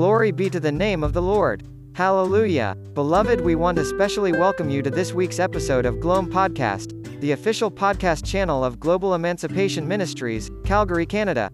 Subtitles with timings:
[0.00, 1.62] Glory be to the name of the Lord.
[1.92, 2.74] Hallelujah.
[2.94, 7.32] Beloved, we want to specially welcome you to this week's episode of Gloam Podcast, the
[7.32, 11.50] official podcast channel of Global Emancipation Ministries, Calgary, Canada.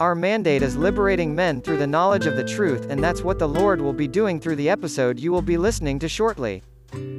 [0.00, 3.50] Our mandate is liberating men through the knowledge of the truth, and that's what the
[3.50, 6.62] Lord will be doing through the episode you will be listening to shortly.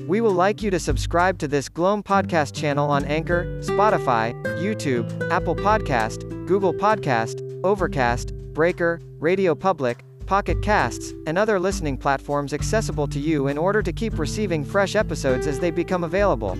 [0.07, 5.29] We will like you to subscribe to this Gloam podcast channel on Anchor, Spotify, YouTube,
[5.29, 13.07] Apple Podcast, Google Podcast, Overcast, Breaker, Radio Public, Pocket Casts, and other listening platforms accessible
[13.07, 16.57] to you in order to keep receiving fresh episodes as they become available.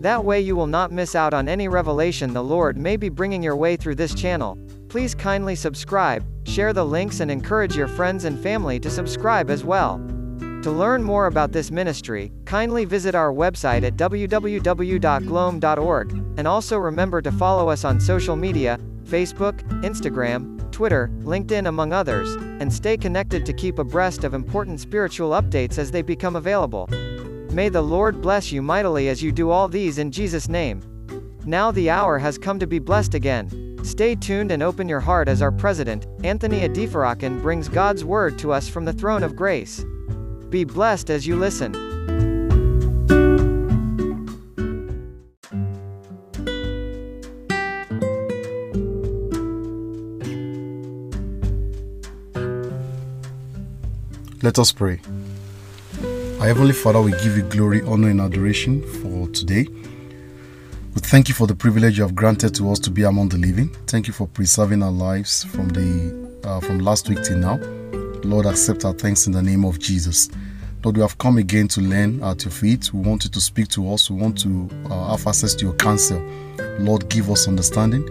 [0.00, 3.42] That way you will not miss out on any revelation the Lord may be bringing
[3.42, 4.58] your way through this channel.
[4.88, 9.64] Please kindly subscribe, share the links and encourage your friends and family to subscribe as
[9.64, 9.98] well.
[10.62, 17.20] To learn more about this ministry, kindly visit our website at www.gloam.org, and also remember
[17.20, 23.46] to follow us on social media, Facebook, Instagram, Twitter, LinkedIn among others, and stay connected
[23.46, 26.88] to keep abreast of important spiritual updates as they become available.
[27.52, 30.82] May the Lord bless you mightily as you do all these in Jesus' name.
[31.46, 33.78] Now the hour has come to be blessed again.
[33.84, 38.50] Stay tuned and open your heart as our president, Anthony Adefarakan brings God's word to
[38.50, 39.84] us from the throne of grace.
[40.48, 41.93] Be blessed as you listen.
[54.44, 55.00] Let us pray.
[56.38, 59.66] Our Heavenly Father, we give you glory, honor, and adoration for today.
[60.94, 63.38] We thank you for the privilege you have granted to us to be among the
[63.38, 63.70] living.
[63.86, 67.56] Thank you for preserving our lives from the uh, from last week till now.
[68.22, 70.28] Lord, accept our thanks in the name of Jesus.
[70.84, 72.92] Lord, we have come again to learn at your feet.
[72.92, 74.10] We want you to speak to us.
[74.10, 76.20] We want to uh, have access to your counsel.
[76.80, 78.06] Lord, give us understanding.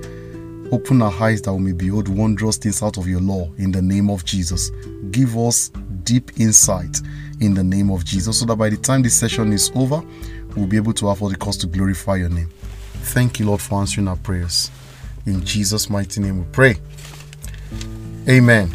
[0.72, 3.84] Open our eyes that we may behold wondrous things out of your law in the
[3.84, 4.72] name of Jesus.
[5.12, 5.70] Give us
[6.04, 7.02] deep insight
[7.40, 10.02] in the name of Jesus so that by the time this session is over,
[10.56, 12.50] we'll be able to have all the cause to glorify your name.
[12.94, 14.72] Thank you, Lord, for answering our prayers.
[15.26, 16.76] In Jesus' mighty name we pray.
[18.28, 18.70] Amen.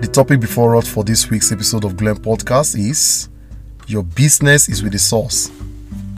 [0.00, 3.28] The topic before us for this week's episode of Gloam Podcast is
[3.86, 5.50] Your Business is with the Source.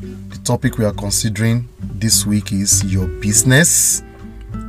[0.01, 4.03] The topic we are considering this week is Your Business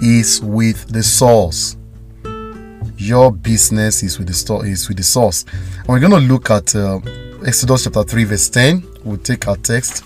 [0.01, 1.77] is with the Source
[3.03, 5.43] your business is with the store is with the source.
[5.79, 6.99] And we're going to look at uh,
[7.45, 10.05] exodus chapter 3 verse 10 we'll take our text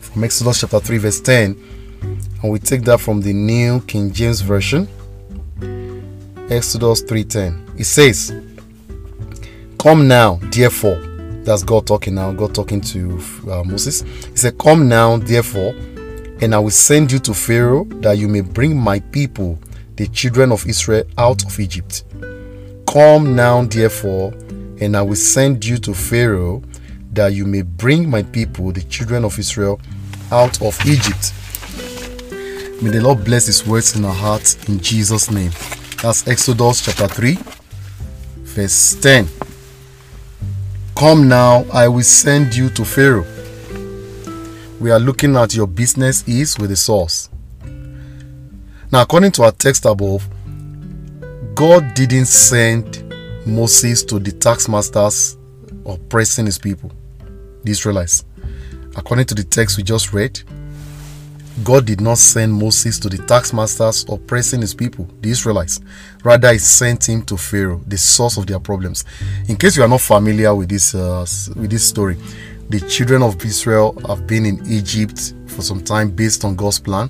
[0.00, 1.98] from exodus chapter 3 verse 10
[2.42, 4.88] and we take that from the new king james version.
[6.48, 8.34] Exodus 3.10 it says
[9.78, 10.96] come now therefore
[11.44, 14.00] that's god talking now god talking to uh, moses.
[14.00, 15.74] He said come now therefore
[16.40, 19.58] and i will send you to pharaoh that you may bring my people
[20.00, 22.04] the children of Israel out of Egypt.
[22.90, 24.32] Come now, therefore,
[24.80, 26.62] and I will send you to Pharaoh,
[27.12, 29.78] that you may bring my people, the children of Israel,
[30.32, 31.34] out of Egypt.
[32.80, 35.50] May the Lord bless His words in our hearts in Jesus' name.
[36.00, 37.38] That's Exodus chapter 3,
[38.38, 39.28] verse 10.
[40.96, 43.26] Come now, I will send you to Pharaoh.
[44.80, 47.28] We are looking at your business is with the source.
[48.92, 50.28] Now, according to our text above,
[51.54, 53.04] God didn't send
[53.46, 55.36] Moses to the tax masters
[55.86, 56.90] oppressing his people,
[57.62, 58.24] the Israelites.
[58.96, 60.40] According to the text we just read,
[61.62, 65.80] God did not send Moses to the tax masters oppressing his people, the Israelites.
[66.24, 69.04] Rather, he sent him to Pharaoh, the source of their problems.
[69.46, 71.24] In case you are not familiar with this uh,
[71.54, 72.16] with this story,
[72.70, 77.08] the children of Israel have been in Egypt for some time based on God's plan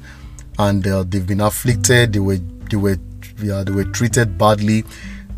[0.61, 2.13] and uh, they've been afflicted.
[2.13, 2.39] They were
[2.71, 2.99] they were
[3.43, 4.85] yeah, they were treated badly.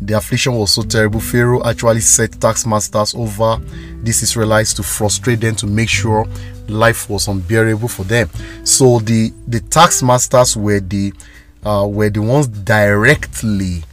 [0.01, 1.21] The affliction was so terrible.
[1.21, 3.61] Pharaoh actually set tax masters over
[4.01, 6.25] these Israelites to frustrate them to make sure
[6.67, 8.29] life was unbearable for them.
[8.65, 11.13] So the the tax masters were the
[11.65, 13.83] uh, were the ones directly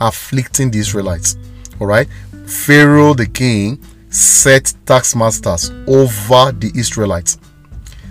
[0.00, 1.36] afflicting the Israelites.
[1.80, 2.08] All right,
[2.46, 7.38] Pharaoh the king set tax masters over the Israelites.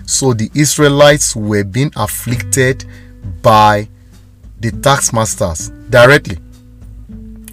[0.04, 2.84] So the Israelites were being afflicted
[3.42, 3.88] by
[4.60, 6.38] the tax masters directly.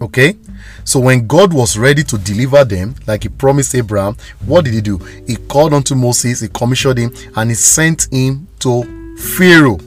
[0.01, 0.35] Okay?
[0.83, 4.15] So when God was ready to deliver them, like he promised Abraham,
[4.45, 4.97] what did he do?
[5.27, 9.79] He called unto Moses, he commissioned him, and he sent him to Pharaoh.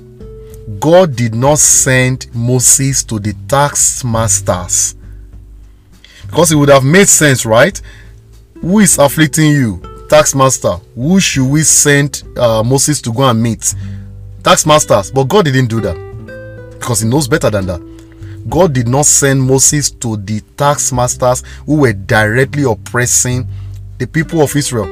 [0.78, 4.94] God did not send Moses to the tax masters.
[6.26, 7.80] Because it would have made sense, right?
[8.60, 9.91] Who is afflicting you?
[10.12, 13.74] Tax master who should we send uh, moses to go and meet
[14.42, 15.96] tax masters but god didn't do that
[16.78, 17.80] because he knows better than that
[18.48, 23.46] God did not send Moses to the tax masters who were directly oppressing
[23.98, 24.88] the people of Israel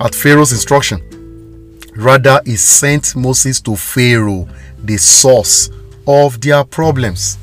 [0.00, 1.00] at Pharaoh's instruction.
[1.94, 4.48] Rather, he sent Moses to Pharaoh,
[4.82, 5.68] the source
[6.06, 7.36] of their problems.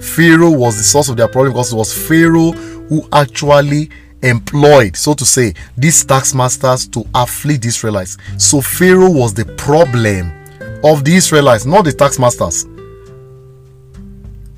[0.00, 3.90] Pharaoh was the source of their problem because it was Pharaoh who actually
[4.22, 8.16] employed, so to say, these tax masters to afflict the Israelites.
[8.38, 10.32] So Pharaoh was the problem
[10.84, 12.64] of the Israelites, not the tax masters.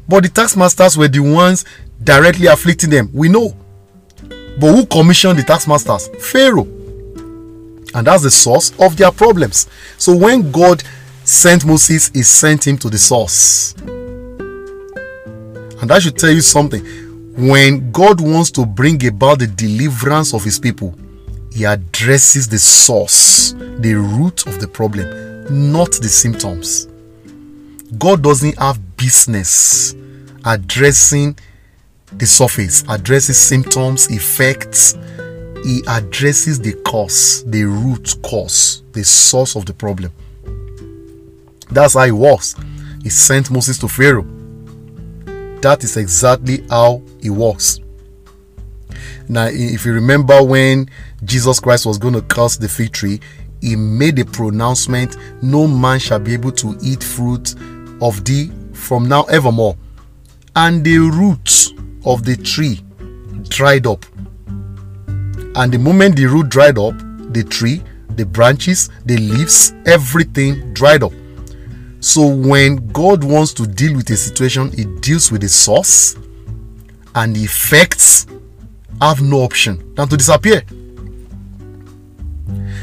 [0.09, 1.65] But the tax masters were the ones
[2.03, 3.11] directly afflicting them.
[3.13, 3.55] We know.
[4.59, 6.09] But who commissioned the tax masters?
[6.21, 6.67] Pharaoh.
[7.95, 9.69] And that's the source of their problems.
[9.97, 10.83] So when God
[11.25, 13.75] sent Moses, he sent him to the source.
[15.81, 16.85] And that should tell you something.
[17.39, 20.93] When God wants to bring about the deliverance of his people,
[21.53, 26.89] he addresses the source, the root of the problem, not the symptoms.
[27.97, 29.95] God doesn't have business
[30.45, 31.39] addressing
[32.11, 34.95] the surface, addresses symptoms, effects.
[35.63, 40.13] He addresses the cause, the root cause, the source of the problem.
[41.71, 42.57] That's how it works.
[43.05, 44.27] He sent Moses to Pharaoh.
[45.61, 47.81] That is exactly how it works.
[49.29, 50.89] Now, if you remember when
[51.25, 53.21] Jesus Christ was going to curse the fig tree,
[53.61, 57.55] he made a pronouncement no man shall be able to eat fruit
[58.01, 59.77] of thee from now evermore.
[60.57, 61.73] And the roots
[62.05, 62.81] of the tree
[63.49, 64.05] dried up.
[65.57, 66.95] And the moment the root dried up,
[67.33, 71.13] the tree, the branches, the leaves, everything dried up.
[72.01, 76.17] So when God wants to deal with a situation, He deals with the source,
[77.19, 78.27] and the effects
[79.01, 80.63] have no option than to disappear.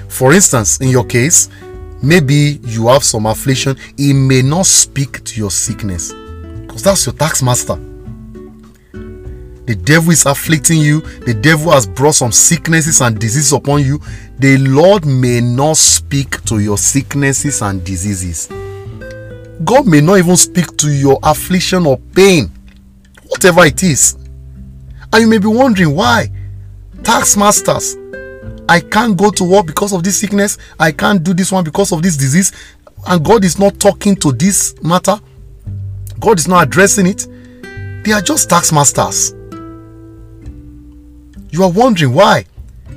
[0.09, 1.49] For instance, in your case,
[2.01, 7.15] maybe you have some affliction, He may not speak to your sickness because that's your
[7.15, 7.75] tax master.
[9.65, 13.99] The devil is afflicting you, the devil has brought some sicknesses and diseases upon you.
[14.37, 18.47] The Lord may not speak to your sicknesses and diseases.
[19.63, 22.51] God may not even speak to your affliction or pain,
[23.27, 24.17] whatever it is.
[25.13, 26.31] And you may be wondering why.
[27.03, 27.95] Tax masters,
[28.67, 31.91] I can't go to work because of this sickness, I can't do this one because
[31.91, 32.51] of this disease,
[33.07, 35.19] and God is not talking to this matter.
[36.19, 37.27] God is not addressing it.
[38.03, 39.33] They are just tax masters.
[41.51, 42.45] You are wondering why.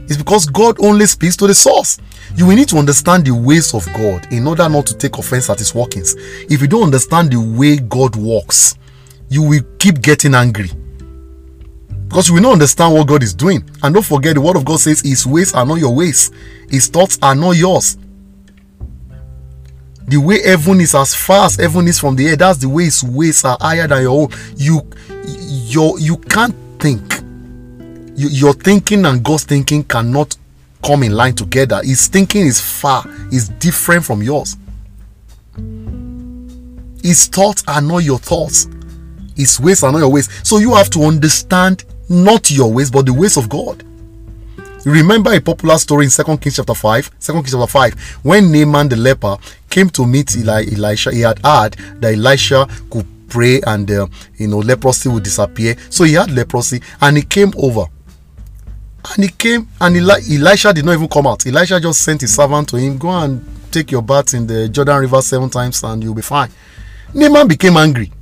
[0.05, 1.99] It's because God only speaks to the source.
[2.35, 5.51] You will need to understand the ways of God in order not to take offense
[5.51, 6.15] at his workings.
[6.49, 8.77] If you don't understand the way God works,
[9.29, 10.71] you will keep getting angry.
[12.09, 13.69] Because will not understand what God is doing.
[13.83, 16.31] And don't forget, the word of God says, His ways are not your ways,
[16.71, 17.99] His thoughts are not yours.
[20.07, 22.85] The way heaven is as far as heaven is from the earth, that's the way
[22.85, 24.29] His ways are higher than your own.
[24.57, 24.81] You,
[25.27, 27.21] you, you can't think.
[28.17, 30.35] You, your thinking and God's thinking cannot
[30.83, 31.83] come in line together.
[31.85, 34.57] His thinking is far, is different from yours.
[37.03, 38.67] His thoughts are not your thoughts.
[39.37, 40.29] His ways are not your ways.
[40.43, 43.85] So you have to understand not your ways, but the ways of God.
[44.85, 48.89] Remember a popular story in 2 Kings chapter 5, 2 Kings chapter 5, when Naaman
[48.89, 49.37] the leper
[49.69, 54.49] came to meet Eli, Elisha, he had heard that Elisha could pray and uh, you
[54.49, 55.77] know leprosy would disappear.
[55.91, 57.85] So he had leprosy and he came over.
[59.15, 61.47] And he came and Eli- Elisha did not even come out.
[61.47, 65.01] Elisha just sent his servant to him, go and take your bath in the Jordan
[65.01, 66.51] River seven times and you'll be fine.
[67.15, 68.13] Naaman became angry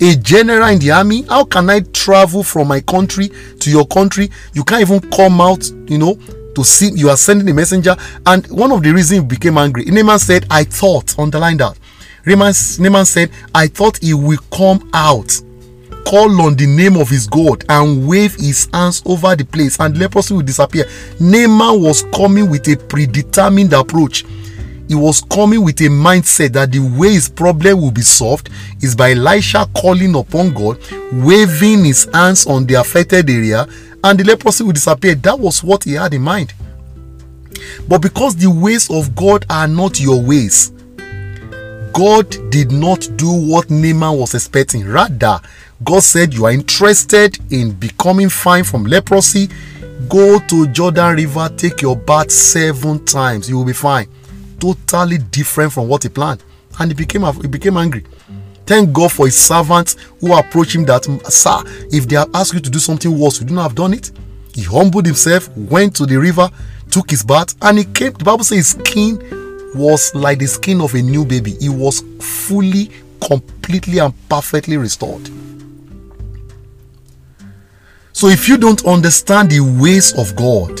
[0.00, 4.30] a general in the army how can i travel from my country to your country?
[4.54, 6.18] You can't even come out you know
[6.54, 7.96] to see you are sending a messenger.
[8.26, 11.78] And one of the reasons he became angry Naaman said i thought underline that.
[12.26, 15.40] Naaman, said i thought he will come out
[16.06, 19.96] call on the name of his god and wave his hands over the place and
[19.98, 20.84] leprosy will disappear.
[21.20, 24.24] Naaman was coming with a predetermined approach
[24.90, 28.96] he was coming with a mindset that the way his problem will be solved is
[28.96, 30.80] by Elisha calling upon God,
[31.12, 33.68] waving his hands on the affected area,
[34.02, 35.14] and the leprosy will disappear.
[35.14, 36.54] That was what he had in mind.
[37.86, 40.72] But because the ways of God are not your ways,
[41.92, 44.84] God did not do what Naaman was expecting.
[44.88, 45.40] Rather,
[45.84, 49.50] God said, You are interested in becoming fine from leprosy.
[50.08, 53.48] Go to Jordan River, take your bath seven times.
[53.48, 54.08] You will be fine
[54.60, 56.42] totally different from what he planned
[56.78, 58.04] and he became he became angry
[58.66, 62.60] thank god for his servants who approached him that sir if they have asked you
[62.60, 64.12] to do something worse you do not have done it
[64.54, 66.48] he humbled himself went to the river
[66.90, 69.18] took his bath and he came the bible says his skin
[69.74, 72.90] was like the skin of a new baby he was fully
[73.20, 75.28] completely and perfectly restored.
[78.12, 80.80] So if you don't understand the ways of God,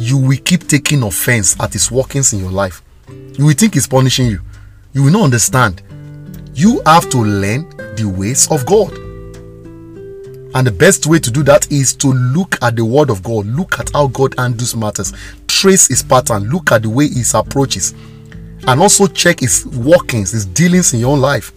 [0.00, 2.82] you will keep taking offense at his workings in your life.
[3.08, 4.40] You will think he's punishing you.
[4.92, 5.82] You will not understand.
[6.54, 8.92] You have to learn the ways of God.
[10.54, 13.46] And the best way to do that is to look at the word of God,
[13.46, 15.12] look at how God handles matters,
[15.48, 17.92] trace his pattern, look at the way he approaches,
[18.68, 21.52] and also check his workings, his dealings in your own life.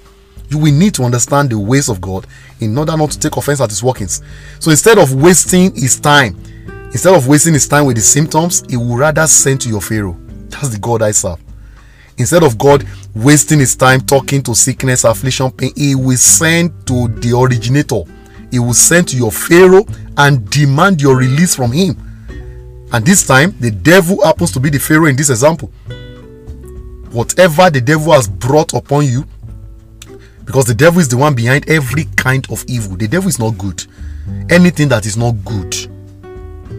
[0.50, 2.26] You will need to understand the ways of God
[2.60, 4.24] in order not to take offense at his workings.
[4.60, 6.36] So instead of wasting his time,
[6.92, 10.18] instead of wasting his time with the symptoms, he will rather send to your Pharaoh.
[10.50, 11.40] That's the God I serve.
[12.18, 17.08] Instead of God wasting his time talking to sickness, affliction, pain, he will send to
[17.08, 18.04] the originator.
[18.50, 19.86] He will send to your Pharaoh
[20.18, 21.96] and demand your release from him.
[22.92, 25.68] And this time, the devil happens to be the Pharaoh in this example.
[27.12, 29.26] Whatever the devil has brought upon you,
[30.46, 32.96] because the devil is the one behind every kind of evil.
[32.96, 33.86] The devil is not good.
[34.50, 35.76] Anything that is not good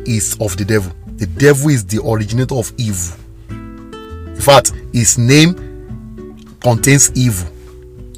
[0.06, 0.92] is of the devil.
[1.16, 3.18] The devil is the originator of evil.
[4.38, 7.50] In fact, his name contains evil.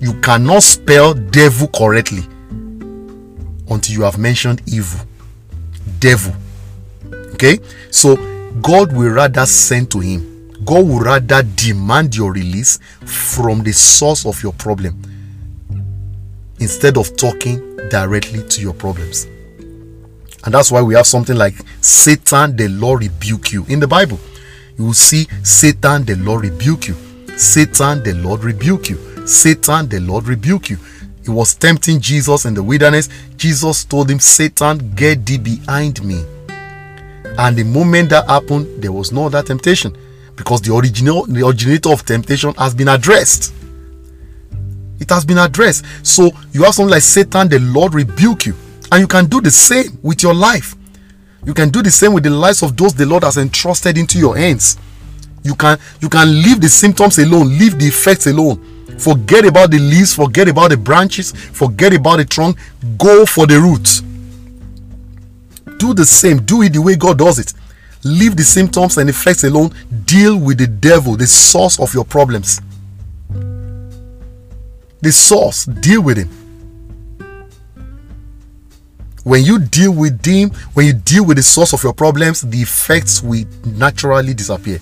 [0.03, 2.25] You cannot spell devil correctly
[3.71, 5.01] until you have mentioned evil.
[5.99, 6.35] Devil.
[7.33, 7.59] Okay?
[7.91, 8.17] So
[8.61, 10.53] God will rather send to him.
[10.63, 15.01] God will rather demand your release from the source of your problem
[16.59, 19.25] instead of talking directly to your problems.
[20.45, 24.21] And that's why we have something like Satan, the Lord rebuke you in the Bible
[24.81, 26.97] you will see Satan, the Lord rebuke you.
[27.37, 29.27] Satan, the Lord rebuke you.
[29.27, 30.79] Satan, the Lord rebuke you.
[31.23, 33.11] He was tempting Jesus in the wilderness.
[33.37, 36.25] Jesus told him, Satan, get thee behind me.
[37.37, 39.95] And the moment that happened, there was no other temptation
[40.35, 43.53] because the original, the originator of temptation has been addressed.
[44.99, 45.85] It has been addressed.
[46.03, 48.55] So you have something like Satan, the Lord rebuke you.
[48.91, 50.75] And you can do the same with your life.
[51.45, 54.19] You can do the same with the lives of those the Lord has entrusted into
[54.19, 54.77] your hands.
[55.43, 58.67] You can you can leave the symptoms alone, leave the effects alone.
[58.99, 62.59] Forget about the leaves, forget about the branches, forget about the trunk.
[62.99, 64.03] Go for the roots.
[65.79, 66.43] Do the same.
[66.43, 67.55] Do it the way God does it.
[68.05, 69.73] Leave the symptoms and effects alone.
[70.05, 72.61] Deal with the devil, the source of your problems.
[75.01, 76.40] The source, deal with him
[79.25, 82.59] when you deal with them, when you deal with the source of your problems, the
[82.59, 84.81] effects will naturally disappear.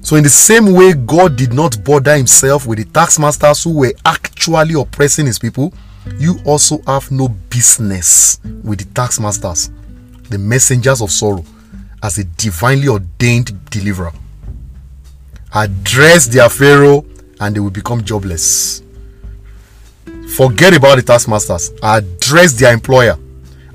[0.00, 3.72] So, in the same way, God did not bother himself with the tax masters who
[3.72, 5.72] were actually oppressing his people,
[6.18, 9.70] you also have no business with the tax masters,
[10.28, 11.44] the messengers of sorrow,
[12.02, 14.12] as a divinely ordained deliverer.
[15.54, 17.06] Address their Pharaoh
[17.40, 18.83] and they will become jobless.
[20.28, 21.72] Forget about the taskmasters.
[21.82, 23.16] Address their employer.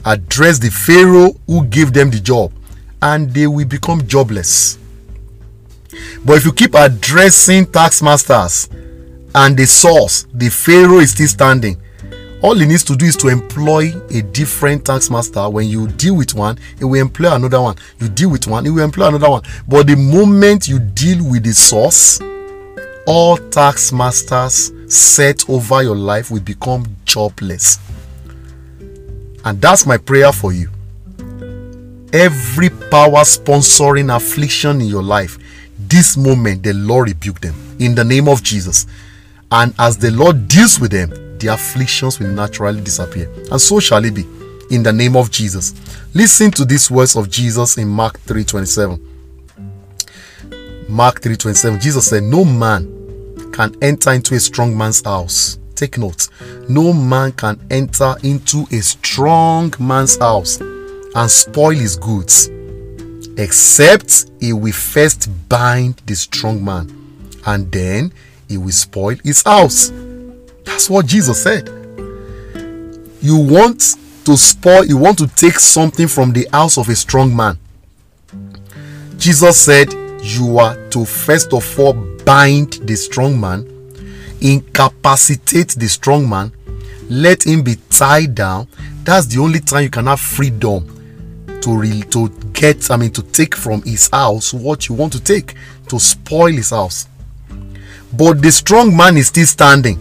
[0.06, 2.52] Address the Pharaoh who gave them the job.
[3.02, 4.78] And they will become jobless.
[6.26, 8.70] But if you keep addressing taskmasters
[9.34, 11.78] and the source, the Pharaoh is still standing.
[12.42, 15.50] All he needs to do is to employ a different taskmaster.
[15.50, 17.76] When you deal with one, he will employ another one.
[18.00, 19.44] You deal with one, he will employ another one.
[19.68, 22.22] But the moment you deal with the source,
[23.06, 27.80] all taskmasters set over your life will become jobless.
[29.46, 30.70] And that's my prayer for you.
[32.12, 35.38] Every power sponsoring affliction in your life,
[35.78, 38.88] this moment the Lord rebuke them in the name of Jesus.
[39.52, 43.32] And as the Lord deals with them, the afflictions will naturally disappear.
[43.52, 44.26] And so shall it be
[44.72, 45.74] in the name of Jesus.
[46.14, 49.00] Listen to these words of Jesus in Mark 3:27.
[50.88, 51.80] Mark 3:27.
[51.80, 52.99] Jesus said, "No man
[53.54, 55.60] can enter into a strong man's house.
[55.76, 56.28] Take note.
[56.68, 62.50] No man can enter into a strong man's house and spoil his goods,
[63.38, 66.90] except he will first bind the strong man,
[67.46, 68.12] and then
[68.48, 69.92] he will spoil his house.
[70.66, 71.68] That's what Jesus said.
[73.22, 77.36] You want to spoil, you want to take something from the house of a strong
[77.36, 77.58] man.
[79.18, 79.92] Jesus said,
[80.22, 81.94] You are to first of all
[82.26, 83.66] bind the strong man,
[84.42, 86.52] incapacitate the strong man,
[87.10, 88.68] let him be tied down.
[89.04, 90.96] That's the only time you can have freedom
[91.62, 95.20] to re- to get, I mean, to take from his house what you want to
[95.24, 95.56] take
[95.88, 97.08] to spoil his house.
[98.14, 99.98] But the strong man is still standing,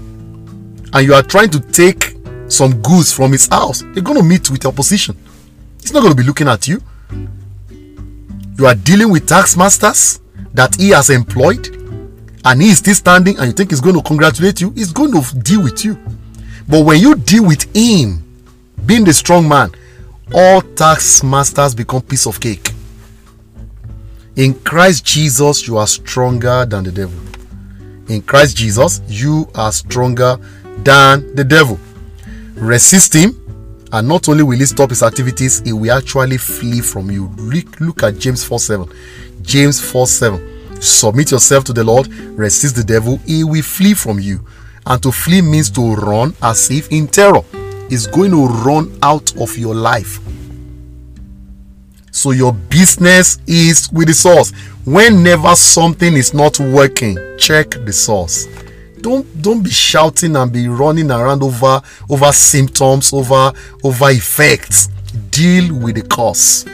[0.92, 2.14] and you are trying to take
[2.48, 3.82] some goods from his house.
[3.82, 5.16] You're going to meet with opposition.
[5.80, 6.82] He's not going to be looking at you.
[8.58, 10.20] You are dealing with tax masters
[10.52, 11.77] that he has employed
[12.48, 15.12] and he is still standing and you think he's going to congratulate you, he's going
[15.12, 15.98] to deal with you.
[16.66, 18.24] But when you deal with him,
[18.86, 19.70] being the strong man,
[20.32, 22.70] all tax masters become piece of cake.
[24.36, 27.20] In Christ Jesus, you are stronger than the devil.
[28.08, 30.38] In Christ Jesus, you are stronger
[30.78, 31.78] than the devil.
[32.54, 37.10] Resist him, and not only will he stop his activities, he will actually flee from
[37.10, 37.28] you.
[37.36, 38.88] Look, look at James 4 7.
[39.42, 40.57] James 4 7.
[40.80, 44.46] Submit yourself to the Lord, resist the devil, he will flee from you.
[44.86, 47.42] And to flee means to run as if in terror.
[47.90, 50.20] Is going to run out of your life.
[52.10, 54.50] So your business is with the source.
[54.84, 58.46] Whenever something is not working, check the source.
[59.00, 61.80] Don't don't be shouting and be running around over
[62.10, 63.52] over symptoms, over
[63.84, 64.88] over effects.
[65.30, 66.66] Deal with the cause.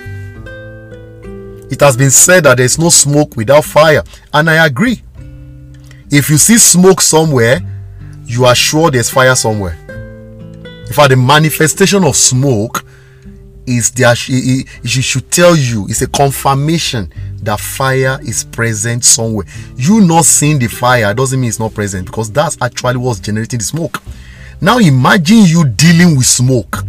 [1.74, 5.02] It has been said that there's no smoke without fire, and I agree.
[6.08, 7.58] If you see smoke somewhere,
[8.26, 9.76] you are sure there's fire somewhere.
[10.86, 12.86] In fact, the manifestation of smoke
[13.66, 17.12] is there it, should tell you it's a confirmation
[17.42, 22.04] that fire is present somewhere you not seeing the fire doesn't mean it's not present
[22.04, 24.02] because that's actually what's generating the smoke
[24.60, 26.84] now imagine you dealing with smoke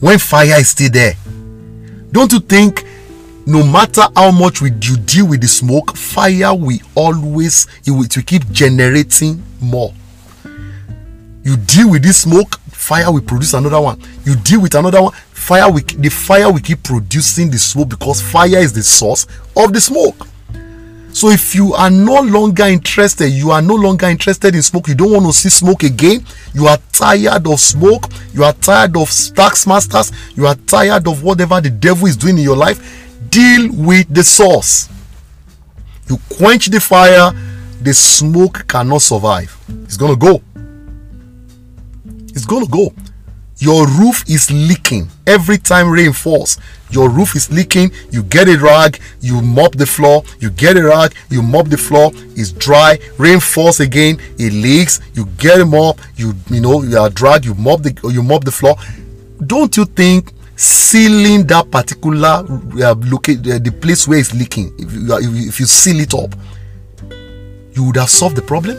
[0.00, 1.14] when fire is still there
[2.10, 2.84] don't you think
[3.48, 8.02] no matter how much we you deal with the smoke fire will always it will,
[8.04, 9.94] it will keep generating more.
[11.44, 14.02] You deal with this smoke fire will produce another one.
[14.24, 18.20] You deal with another one fire will the fire will keep producing the smoke because
[18.20, 19.26] fire is the source
[19.56, 20.26] of the smoke.
[21.14, 24.94] So if you are no longer interested you are no longer interested in smoke you
[24.94, 29.08] don't want to see smoke again you are tired of smoke you are tired of
[29.34, 33.70] tax masters you are tired of whatever the devil is doing in your life deal
[33.72, 34.88] with the source
[36.08, 37.32] you quench the fire
[37.82, 40.42] the smoke cannot survive it's gonna go
[42.38, 42.94] it's going to go.
[43.56, 46.56] Your roof is leaking every time rain falls.
[46.90, 47.90] Your roof is leaking.
[48.12, 50.22] You get a rag, you mop the floor.
[50.38, 52.12] You get a rag, you mop the floor.
[52.36, 53.00] It's dry.
[53.18, 54.20] Rain falls again.
[54.38, 55.00] It leaks.
[55.14, 55.98] You get a mop.
[56.14, 57.44] You you know you are drag.
[57.44, 58.76] You mop the you mop the floor.
[59.44, 62.44] Don't you think sealing that particular
[62.82, 66.34] uh, locate uh, the place where it's leaking if you, if you seal it up,
[67.74, 68.76] you would have solved the problem?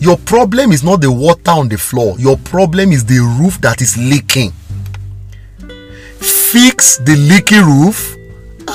[0.00, 3.82] Your problem is not the water on the floor, your problem is the roof that
[3.82, 4.52] is leaking.
[6.18, 8.16] Fix the leaky roof,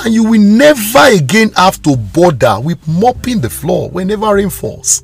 [0.06, 5.04] and you will never again have to bother with mopping the floor whenever rain falls.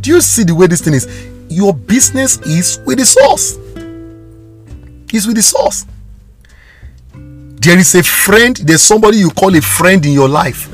[0.00, 1.06] Do you see the way this thing is?
[1.50, 3.58] Your business is with the source.
[5.12, 5.86] Is with the source.
[7.12, 10.72] There is a friend, there's somebody you call a friend in your life.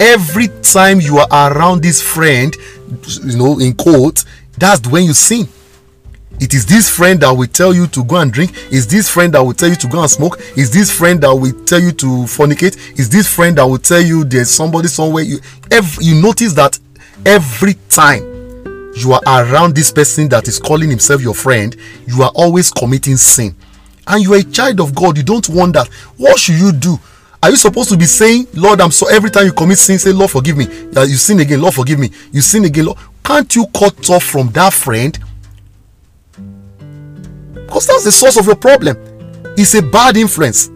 [0.00, 2.54] Every time you are around this friend,
[3.22, 4.26] you know, in quotes,
[4.58, 5.48] that's when you sin.
[6.40, 8.56] It is this friend that will tell you to go and drink.
[8.72, 10.40] Is this friend that will tell you to go and smoke?
[10.56, 12.98] Is this friend that will tell you to fornicate?
[12.98, 15.22] Is this friend that will tell you there's somebody somewhere?
[15.22, 15.38] You
[15.70, 16.78] every, you notice that
[17.24, 18.33] every time
[18.96, 21.76] you are around this person that is calling himself your friend,
[22.06, 23.54] you are always committing sin.
[24.06, 25.16] And you are a child of God.
[25.16, 25.88] You don't want that.
[26.16, 26.98] What should you do?
[27.42, 30.12] Are you supposed to be saying, Lord, I'm so every time you commit sin, say,
[30.12, 30.64] Lord, forgive me.
[30.94, 32.10] You sin again, Lord, forgive me.
[32.32, 32.98] You sin again, Lord.
[33.24, 35.18] Can't you cut off from that friend?
[37.52, 38.96] Because that's the source of your problem.
[39.56, 40.68] It's a bad influence.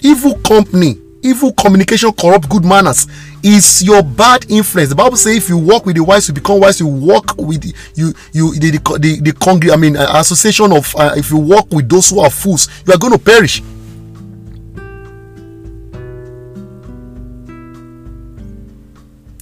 [0.00, 3.06] Evil company evil communication corrupt good manners
[3.46, 4.88] is your bad influence.
[4.90, 6.80] The bible says if you walk with the wise you become wise.
[6.80, 10.94] You walk with you you the the the, the congr- i mean uh, association of
[10.96, 13.62] uh, if you walk with those who are fools you are going to perish.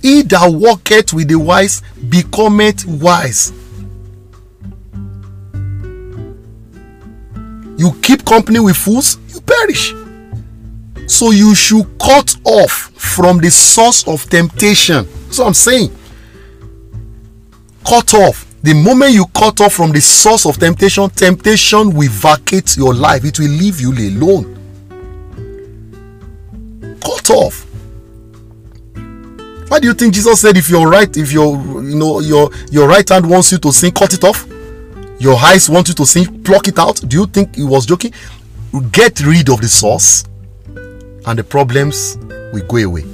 [0.02, 3.52] He that walketh with the wise becometh wise.
[7.78, 9.94] You keep company with fools you perish
[11.06, 15.06] so you should cut off from the source of temptation.
[15.24, 15.90] That's what I'm saying.
[17.86, 18.46] Cut off.
[18.62, 23.24] The moment you cut off from the source of temptation, temptation will vacate your life.
[23.24, 24.56] It will leave you alone.
[27.00, 27.66] Cut off.
[29.68, 32.88] Why do you think Jesus said if your right, if your you know your your
[32.88, 34.46] right hand wants you to sin, cut it off?
[35.18, 37.02] Your eyes want you to sin, pluck it out.
[37.06, 38.12] Do you think he was joking?
[38.92, 40.24] Get rid of the source
[41.26, 42.16] and the problems
[42.52, 43.04] will go away.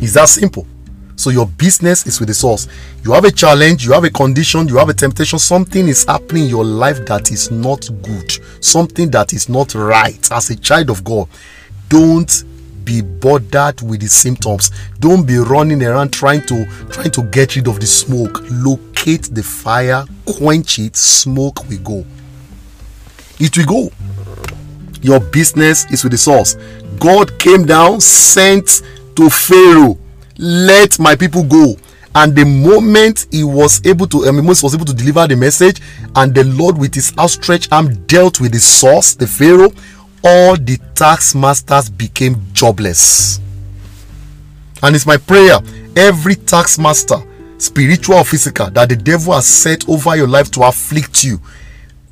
[0.00, 0.66] It's that simple.
[1.16, 2.68] So your business is with the source.
[3.04, 6.44] You have a challenge, you have a condition, you have a temptation, something is happening
[6.44, 8.30] in your life that is not good,
[8.64, 11.28] something that is not right as a child of God.
[11.88, 12.44] don't
[12.84, 17.68] be bothered with the symptoms don't be running around trying to trying to get rid
[17.68, 22.04] of the smoke locate the fire quench it smoke will go
[23.38, 23.90] it will go
[25.02, 26.54] your business is with the source.
[26.98, 28.82] God came down sent
[29.16, 29.98] to pharaoh
[30.38, 31.76] let my people go.
[32.14, 35.36] And the moment he was able to I mean, Moses was able to deliver the
[35.36, 35.80] message
[36.16, 39.72] and the Lord with his outstretched arm dealt with the source the Pharaoh
[40.24, 43.40] all the tax masters became jobless.
[44.82, 45.58] And it's my prayer
[45.96, 47.18] every tax master
[47.58, 51.40] spiritual or physical that the devil has set over your life to afflict you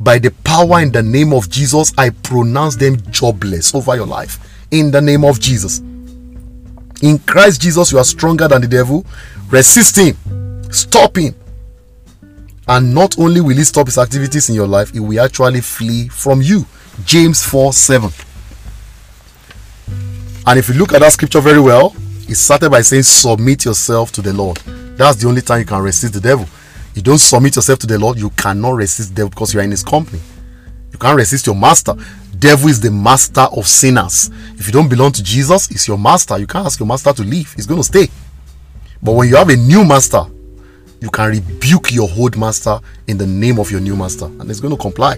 [0.00, 4.38] by the power in the name of Jesus I pronounce them jobless over your life.
[4.70, 5.78] In the name of Jesus.
[7.02, 9.06] In Christ Jesus you are stronger than the devil.
[9.48, 10.16] Resist him.
[10.72, 11.34] Stop him.
[12.68, 16.08] And not only will he stop his activities in your life he will actually flee
[16.08, 16.66] from you.
[17.04, 18.10] James 4 7
[20.48, 21.94] and if you look at that scripture very well
[22.28, 24.56] it started by saying submit yourself to the lord.
[24.96, 26.46] That's the only time you can resist the devil
[26.96, 29.70] you don't submit yourself to the lord you cannot resist devil because you are in
[29.70, 30.20] his company
[30.92, 31.94] you can't resist your master
[32.38, 36.38] devil is the master of sinners if you don't belong to jesus he's your master
[36.38, 38.08] you can't ask your master to leave he's going to stay
[39.02, 40.24] but when you have a new master,
[41.00, 44.60] you can rebuke your old master in the name of your new master, and he's
[44.60, 45.16] going to comply.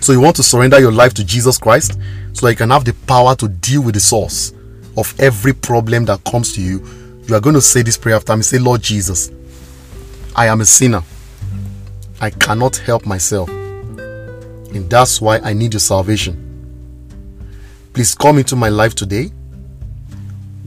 [0.00, 1.98] So you want to surrender your life to Jesus Christ
[2.32, 4.52] so that you can have the power to deal with the source
[4.96, 6.84] of every problem that comes to you.
[7.26, 8.42] You are going to say this prayer after me.
[8.42, 9.30] Say, Lord Jesus,
[10.34, 11.02] I am a sinner.
[12.20, 13.48] I cannot help myself.
[13.48, 16.38] And that's why I need your salvation.
[17.92, 19.30] Please come into my life today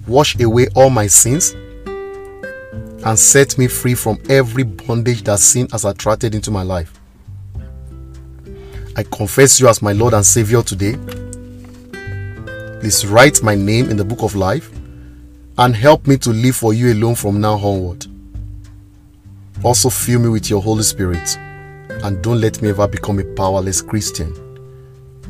[0.08, 1.56] wash away all my sins,
[3.06, 7.00] and set me free from every bondage that sin has attracted into my life.
[8.96, 10.96] I confess you as my Lord and Savior today.
[12.80, 14.72] Please write my name in the book of life
[15.58, 18.06] and help me to live for you alone from now onward.
[19.64, 23.82] Also, fill me with your Holy Spirit and don't let me ever become a powerless
[23.82, 24.34] Christian.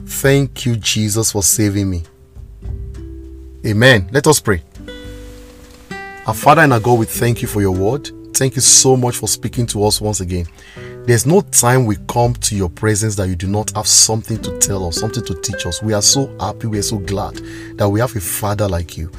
[0.07, 2.03] Thank you, Jesus, for saving me.
[3.65, 4.07] Amen.
[4.11, 4.61] Let us pray.
[6.27, 8.09] Our Father and our God, we thank you for your word.
[8.35, 10.47] Thank you so much for speaking to us once again.
[11.05, 14.57] There's no time we come to your presence that you do not have something to
[14.59, 15.81] tell us, something to teach us.
[15.81, 17.35] We are so happy, we are so glad
[17.77, 19.11] that we have a Father like you.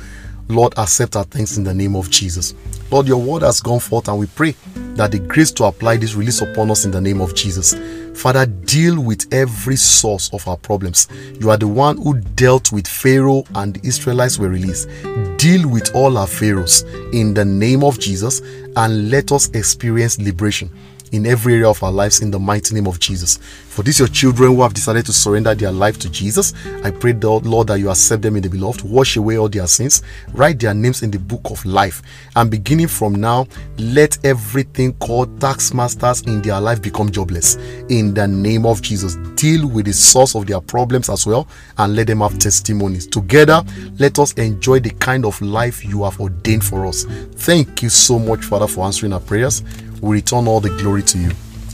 [0.48, 2.54] Lord, accept our thanks in the name of Jesus.
[2.90, 4.54] Lord, your word has gone forth, and we pray
[4.94, 7.74] that the grace to apply this release upon us in the name of Jesus.
[8.18, 11.08] Father, deal with every source of our problems.
[11.40, 14.88] You are the one who dealt with Pharaoh and the Israelites were released.
[15.36, 16.82] Deal with all our Pharaohs
[17.12, 18.40] in the name of Jesus
[18.76, 20.70] and let us experience liberation
[21.12, 23.36] in every area of our lives in the mighty name of Jesus.
[23.36, 27.12] For these your children who have decided to surrender their life to Jesus, I pray,
[27.12, 30.60] the Lord, that you accept them in the beloved, wash away all their sins, write
[30.60, 32.02] their names in the book of life,
[32.36, 33.46] and beginning from now,
[33.78, 37.56] let everything called tax masters in their life become jobless.
[37.90, 41.46] In the name of Jesus, deal with the source of their problems as well,
[41.78, 43.06] and let them have testimonies.
[43.06, 43.62] Together,
[43.98, 47.04] let us enjoy the kind of life you have ordained for us.
[47.04, 49.62] Thank you so much, Father, for answering our prayers
[50.00, 51.30] we return all the glory to you.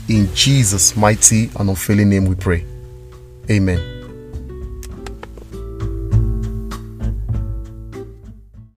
[0.09, 2.65] In Jesus' mighty and unfailing name we pray.
[3.49, 3.79] Amen.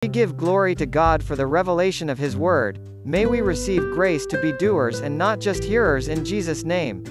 [0.01, 2.79] We give glory to God for the revelation of His Word.
[3.05, 7.03] May we receive grace to be doers and not just hearers in Jesus' name.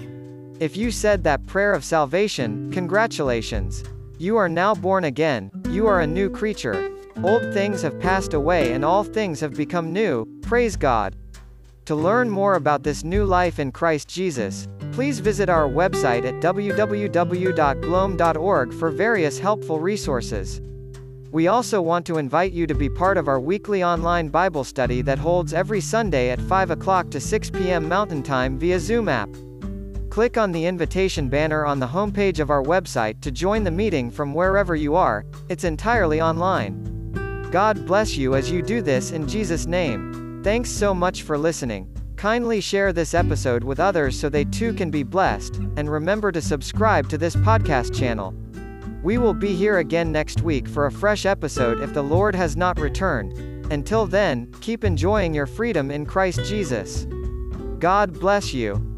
[0.61, 3.83] If you said that prayer of salvation, congratulations.
[4.19, 6.91] You are now born again, you are a new creature.
[7.25, 11.17] Old things have passed away and all things have become new, praise God.
[11.87, 16.35] To learn more about this new life in Christ Jesus, please visit our website at
[16.41, 17.13] www.gloam.org
[18.75, 20.61] for various helpful resources.
[21.33, 25.03] We also want to invite you to be part of our weekly online Bible study
[25.03, 27.89] that holds every Sunday at 5 o'clock to 6 p.m.
[27.89, 29.31] Mountain Time via Zoom app.
[30.11, 34.11] Click on the invitation banner on the homepage of our website to join the meeting
[34.11, 37.51] from wherever you are, it's entirely online.
[37.51, 40.22] God bless you as you do this in Jesus' name.
[40.43, 41.89] Thanks so much for listening.
[42.17, 46.43] Kindly share this episode with others so they too can be blessed, and remember to
[46.43, 48.35] subscribe to this podcast channel.
[49.05, 52.57] We will be here again next week for a fresh episode if the Lord has
[52.57, 53.33] not returned.
[53.73, 57.07] Until then, keep enjoying your freedom in Christ Jesus.
[57.79, 58.92] God bless you.